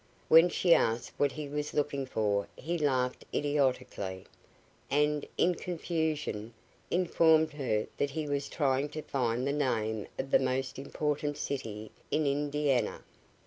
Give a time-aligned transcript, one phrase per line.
[0.29, 4.25] When she asked what he was looking for he laughed idiotically,
[4.89, 6.55] and, in confusion,
[6.89, 11.91] informed her that he was trying to find the name of the most important city
[12.09, 13.03] in Indiana.